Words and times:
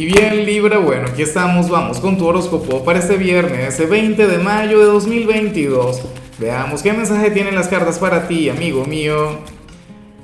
Y 0.00 0.06
bien 0.06 0.46
Libra, 0.46 0.78
bueno, 0.78 1.08
aquí 1.08 1.20
estamos, 1.20 1.68
vamos 1.68 2.00
con 2.00 2.16
tu 2.16 2.24
horóscopo 2.26 2.82
para 2.86 3.00
este 3.00 3.18
viernes, 3.18 3.74
ese 3.74 3.84
20 3.84 4.28
de 4.28 4.38
mayo 4.38 4.78
de 4.78 4.86
2022. 4.86 6.00
Veamos 6.38 6.82
qué 6.82 6.94
mensaje 6.94 7.30
tienen 7.30 7.54
las 7.54 7.68
cartas 7.68 7.98
para 7.98 8.26
ti, 8.26 8.48
amigo 8.48 8.86
mío. 8.86 9.40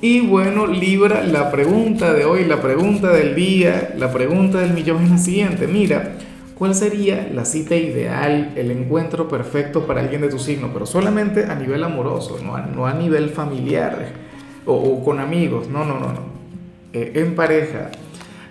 Y 0.00 0.20
bueno, 0.20 0.68
Libra, 0.68 1.24
la 1.24 1.50
pregunta 1.50 2.12
de 2.12 2.24
hoy, 2.24 2.44
la 2.44 2.62
pregunta 2.62 3.10
del 3.10 3.34
día, 3.34 3.92
la 3.98 4.12
pregunta 4.12 4.60
del 4.60 4.74
millón 4.74 5.02
es 5.02 5.10
la 5.10 5.18
siguiente. 5.18 5.66
Mira, 5.66 6.18
¿cuál 6.56 6.76
sería 6.76 7.28
la 7.34 7.44
cita 7.44 7.74
ideal, 7.74 8.52
el 8.54 8.70
encuentro 8.70 9.26
perfecto 9.26 9.88
para 9.88 10.02
alguien 10.02 10.20
de 10.20 10.28
tu 10.28 10.38
signo? 10.38 10.70
Pero 10.72 10.86
solamente 10.86 11.46
a 11.46 11.56
nivel 11.56 11.82
amoroso, 11.82 12.38
no 12.44 12.54
a, 12.54 12.60
no 12.60 12.86
a 12.86 12.94
nivel 12.94 13.30
familiar 13.30 14.12
o, 14.66 15.02
con 15.02 15.18
amigos, 15.18 15.66
no, 15.68 15.84
no, 15.84 15.98
no, 15.98 16.12
no. 16.12 16.20
Eh, 16.92 17.10
en 17.16 17.34
pareja 17.34 17.90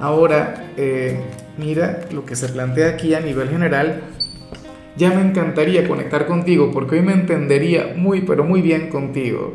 Ahora, 0.00 0.72
eh, 0.78 1.20
mira 1.58 2.00
lo 2.10 2.24
que 2.24 2.34
se 2.34 2.48
plantea 2.48 2.88
aquí 2.88 3.14
a 3.14 3.20
nivel 3.20 3.50
general. 3.50 4.00
Ya 4.96 5.10
me 5.10 5.20
encantaría 5.20 5.86
conectar 5.86 6.26
contigo 6.26 6.70
porque 6.72 6.96
hoy 6.96 7.02
me 7.02 7.12
entendería 7.12 7.92
muy, 7.94 8.22
pero 8.22 8.42
muy 8.42 8.62
bien 8.62 8.88
contigo. 8.88 9.54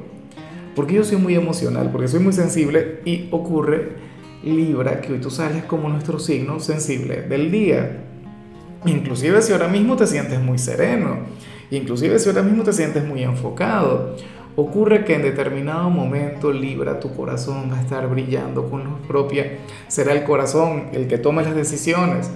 Porque 0.76 0.94
yo 0.94 1.04
soy 1.04 1.18
muy 1.18 1.36
emocional, 1.36 1.90
porque 1.92 2.08
soy 2.08 2.20
muy 2.20 2.34
sensible 2.34 3.00
y 3.06 3.28
ocurre 3.32 4.06
Libra 4.44 5.02
que 5.02 5.14
hoy 5.14 5.20
tú 5.20 5.32
sales 5.32 5.64
como 5.64 5.90
nuestro 5.90 6.20
signo 6.20 6.60
sensible 6.60 7.24
del 7.24 7.50
día. 7.50 8.04
Inclusive 8.86 9.42
si 9.42 9.52
ahora 9.52 9.68
mismo 9.68 9.96
te 9.96 10.06
sientes 10.06 10.40
muy 10.40 10.60
sereno, 10.60 11.18
inclusive 11.72 12.20
si 12.20 12.30
ahora 12.30 12.44
mismo 12.44 12.64
te 12.64 12.72
sientes 12.72 13.04
muy 13.04 13.24
enfocado, 13.24 14.16
Ocurre 14.58 15.04
que 15.04 15.16
en 15.16 15.22
determinado 15.22 15.90
momento 15.90 16.54
Libra, 16.54 17.02
tu 17.02 17.14
corazón 17.14 17.70
va 17.70 17.78
a 17.78 17.82
estar 17.82 18.08
brillando 18.08 18.70
con 18.70 18.86
luz 18.86 19.00
propia. 19.06 19.58
Será 19.90 20.14
el 20.14 20.24
corazón 20.24 20.86
el 20.94 21.08
que 21.08 21.18
tome 21.18 21.44
las 21.44 21.56
decisiones. 21.56 22.32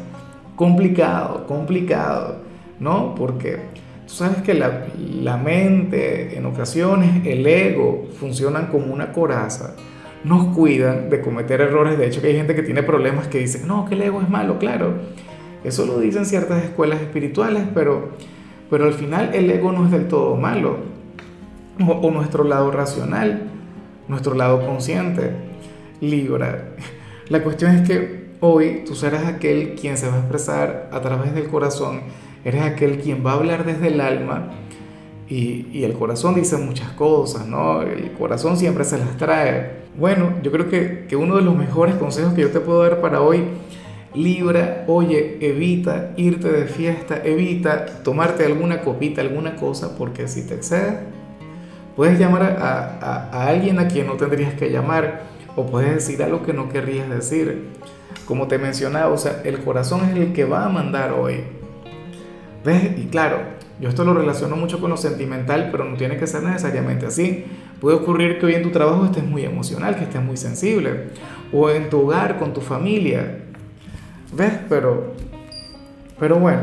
Complicado, 0.57 1.47
complicado, 1.47 2.35
¿no? 2.81 3.15
Porque 3.15 3.59
tú 4.05 4.13
sabes 4.13 4.41
que 4.41 4.53
la, 4.53 4.87
la 4.97 5.37
mente, 5.37 6.37
en 6.37 6.45
ocasiones 6.45 7.25
el 7.25 7.47
ego, 7.47 8.09
funcionan 8.19 8.67
como 8.67 8.93
una 8.93 9.13
coraza. 9.13 9.75
Nos 10.25 10.53
cuidan 10.53 11.09
de 11.09 11.21
cometer 11.21 11.61
errores. 11.61 11.97
De 11.97 12.05
hecho, 12.05 12.19
que 12.19 12.27
hay 12.27 12.35
gente 12.35 12.53
que 12.53 12.63
tiene 12.63 12.83
problemas 12.83 13.29
que 13.29 13.39
dicen, 13.39 13.65
no, 13.65 13.85
que 13.85 13.95
el 13.95 14.01
ego 14.01 14.21
es 14.21 14.29
malo, 14.29 14.59
claro. 14.59 14.95
Eso 15.63 15.85
lo 15.85 15.97
dicen 16.01 16.25
ciertas 16.25 16.65
escuelas 16.65 16.99
espirituales, 16.99 17.63
pero, 17.73 18.09
pero 18.69 18.87
al 18.87 18.93
final 18.93 19.33
el 19.33 19.49
ego 19.49 19.71
no 19.71 19.85
es 19.85 19.91
del 19.91 20.09
todo 20.09 20.35
malo 20.35 20.98
o, 21.87 22.11
nuestro 22.11 22.43
lado 22.43 22.71
racional, 22.71 23.43
nuestro 24.07 24.35
lado 24.35 24.65
consciente, 24.65 25.31
Libra. 26.01 26.69
La 27.29 27.43
cuestión 27.43 27.75
es 27.75 27.87
que 27.87 28.29
hoy 28.39 28.83
tú 28.85 28.95
serás 28.95 29.25
aquel 29.25 29.75
quien 29.75 29.97
se 29.97 30.07
va 30.07 30.15
a 30.15 30.19
expresar 30.19 30.89
a 30.91 31.01
través 31.01 31.33
del 31.33 31.47
corazón, 31.47 32.01
eres 32.43 32.61
aquel 32.63 32.99
quien 32.99 33.25
va 33.25 33.31
a 33.31 33.35
hablar 33.35 33.65
desde 33.65 33.87
el 33.87 34.01
alma 34.01 34.51
y, 35.27 35.67
y, 35.71 35.83
el 35.83 35.93
corazón 35.93 36.35
dice 36.35 36.57
muchas 36.57 36.89
cosas, 36.91 37.45
¿no? 37.45 37.83
El 37.83 38.11
corazón 38.13 38.57
siempre 38.57 38.83
se 38.83 38.97
las 38.97 39.15
trae. 39.17 39.79
Bueno, 39.95 40.33
yo 40.41 40.51
creo 40.51 40.69
que, 40.69 41.05
que 41.07 41.15
uno 41.15 41.35
de 41.35 41.43
los 41.43 41.55
mejores 41.55 41.95
consejos 41.95 42.33
que 42.33 42.41
yo 42.41 42.49
te 42.49 42.59
puedo 42.59 42.81
dar 42.81 42.99
para 42.99 43.21
hoy 43.21 43.43
Libra, 44.15 44.85
oye, 44.87 45.37
evita 45.39 46.13
irte 46.17 46.51
de 46.51 46.65
fiesta, 46.65 47.21
evita 47.23 47.85
tomarte 48.01 48.43
alguna 48.43 48.81
copita, 48.81 49.21
alguna 49.21 49.55
cosa, 49.55 49.95
porque 49.95 50.27
si 50.27 50.47
te 50.47 50.55
excedes, 50.55 50.95
Puedes 51.99 52.17
llamar 52.17 52.43
a, 52.43 53.29
alguien 53.45 53.77
a 53.77 53.89
quien 53.89 54.07
no 54.07 54.13
tendrías 54.13 54.53
que 54.53 54.71
llamar 54.71 55.23
o 55.57 55.65
puedes 55.65 55.95
decir 55.95 56.23
algo 56.23 56.43
que 56.43 56.53
no 56.53 56.69
querrías 56.69 57.09
decir. 57.09 57.71
Como 58.25 58.47
te 58.47 58.57
mencionaba, 58.57 59.09
o 59.09 59.17
sea, 59.17 59.41
el 59.43 59.59
corazón 59.59 60.05
es 60.05 60.15
el 60.15 60.31
que 60.31 60.45
va 60.45 60.63
a 60.63 60.69
mandar 60.69 61.11
hoy. 61.11 61.43
¿Ves? 62.63 62.97
Y 62.97 63.07
claro, 63.07 63.39
yo 63.81 63.89
esto 63.89 64.05
lo 64.05 64.13
relaciono 64.13 64.55
mucho 64.55 64.79
con 64.79 64.91
lo 64.91 64.95
sentimental, 64.95 65.67
pero 65.73 65.83
no 65.83 65.97
tiene 65.97 66.15
que 66.15 66.25
ser 66.25 66.41
necesariamente 66.41 67.05
así. 67.05 67.43
Puede 67.81 67.97
ocurrir 67.97 68.39
que 68.39 68.45
hoy 68.45 68.55
en 68.55 68.63
tu 68.63 68.69
trabajo 68.69 69.03
estés 69.03 69.25
muy 69.25 69.43
emocional, 69.43 69.97
que 69.97 70.05
estés 70.05 70.23
muy 70.23 70.37
sensible, 70.37 71.09
o 71.51 71.69
en 71.69 71.89
tu 71.89 72.03
hogar, 72.03 72.39
con 72.39 72.53
tu 72.53 72.61
familia. 72.61 73.39
¿Ves? 74.31 74.53
Pero, 74.69 75.15
pero 76.17 76.39
bueno, 76.39 76.61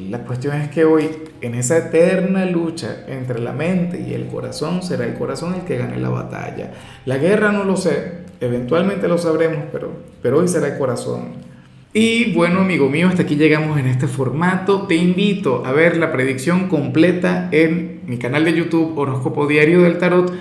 la 0.00 0.20
cuestión 0.20 0.56
es 0.56 0.68
que 0.70 0.84
hoy, 0.84 1.10
en 1.42 1.54
esa 1.54 1.76
eterna 1.76 2.46
lucha 2.46 3.04
entre 3.08 3.40
la 3.40 3.52
mente 3.52 4.00
y 4.00 4.14
el 4.14 4.26
corazón, 4.26 4.82
será 4.82 5.04
el 5.04 5.14
corazón 5.14 5.54
el 5.54 5.62
que 5.62 5.76
gane 5.76 5.98
la 5.98 6.08
batalla. 6.08 6.72
La 7.04 7.18
guerra 7.18 7.52
no 7.52 7.64
lo 7.64 7.76
sé, 7.76 8.22
eventualmente 8.40 9.06
lo 9.06 9.18
sabremos, 9.18 9.64
pero, 9.70 9.92
pero 10.22 10.38
hoy 10.38 10.48
será 10.48 10.68
el 10.68 10.78
corazón. 10.78 11.52
Y 11.92 12.32
bueno, 12.32 12.60
amigo 12.60 12.88
mío, 12.88 13.08
hasta 13.08 13.22
aquí 13.22 13.36
llegamos 13.36 13.78
en 13.78 13.86
este 13.86 14.06
formato. 14.06 14.86
Te 14.86 14.94
invito 14.94 15.62
a 15.66 15.72
ver 15.72 15.98
la 15.98 16.10
predicción 16.10 16.68
completa 16.68 17.50
en 17.52 18.00
mi 18.06 18.16
canal 18.16 18.46
de 18.46 18.54
YouTube 18.54 18.96
Horóscopo 18.96 19.46
Diario 19.46 19.82
del 19.82 19.98
Tarot 19.98 20.32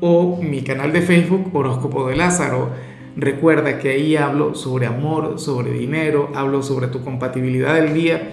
o 0.00 0.42
mi 0.42 0.62
canal 0.62 0.92
de 0.92 1.02
Facebook 1.02 1.54
Horóscopo 1.54 2.08
de 2.08 2.16
Lázaro. 2.16 2.70
Recuerda 3.16 3.78
que 3.78 3.90
ahí 3.90 4.16
hablo 4.16 4.56
sobre 4.56 4.86
amor, 4.86 5.38
sobre 5.38 5.70
dinero, 5.70 6.30
hablo 6.34 6.64
sobre 6.64 6.88
tu 6.88 7.04
compatibilidad 7.04 7.76
del 7.76 7.94
día 7.94 8.32